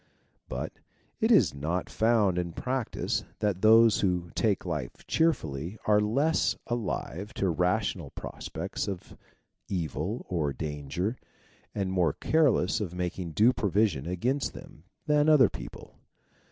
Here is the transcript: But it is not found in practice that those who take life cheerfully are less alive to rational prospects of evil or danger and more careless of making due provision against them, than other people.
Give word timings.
But 0.49 0.73
it 1.19 1.31
is 1.31 1.53
not 1.53 1.87
found 1.87 2.39
in 2.39 2.53
practice 2.53 3.23
that 3.37 3.61
those 3.61 3.99
who 3.99 4.31
take 4.33 4.65
life 4.65 5.05
cheerfully 5.05 5.77
are 5.85 5.99
less 5.99 6.55
alive 6.65 7.35
to 7.35 7.51
rational 7.51 8.09
prospects 8.09 8.87
of 8.87 9.15
evil 9.67 10.25
or 10.27 10.53
danger 10.53 11.17
and 11.75 11.91
more 11.91 12.13
careless 12.13 12.81
of 12.81 12.95
making 12.95 13.33
due 13.33 13.53
provision 13.53 14.07
against 14.07 14.55
them, 14.55 14.85
than 15.05 15.29
other 15.29 15.49
people. 15.49 15.99